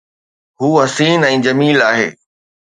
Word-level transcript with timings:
هو 0.61 0.71
حسين 0.89 1.21
۽ 1.31 1.35
جميل 1.49 1.77
آهي 1.91 2.09